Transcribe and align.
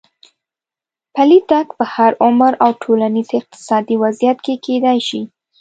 پلی 1.13 1.39
تګ 1.51 1.67
په 1.77 1.85
هر 1.95 2.11
عمر 2.25 2.51
او 2.63 2.69
ټولنیز 2.83 3.29
اقتصادي 3.39 3.95
وضعیت 4.03 4.37
کې 4.45 4.53
کېدای 4.65 4.99
شي. 5.07 5.21